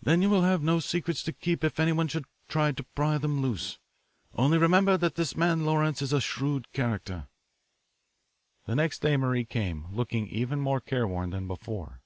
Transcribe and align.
Then 0.00 0.22
you 0.22 0.30
will 0.30 0.42
have 0.42 0.62
no 0.62 0.78
secrets 0.78 1.24
to 1.24 1.32
keep 1.32 1.64
if 1.64 1.80
anyone 1.80 2.06
should 2.06 2.26
try 2.48 2.70
to 2.70 2.84
pry 2.84 3.18
them 3.18 3.42
loose. 3.42 3.80
Only 4.32 4.58
remember 4.58 4.96
that 4.96 5.16
this 5.16 5.36
man 5.36 5.64
Lawrence 5.66 6.00
is 6.00 6.12
a 6.12 6.20
shrewd 6.20 6.70
character." 6.72 7.26
The 8.66 8.76
next 8.76 9.00
day 9.00 9.16
Marie 9.16 9.44
came, 9.44 9.92
looking 9.92 10.28
even 10.28 10.60
more 10.60 10.80
careworn 10.80 11.30
than 11.30 11.48
before. 11.48 12.00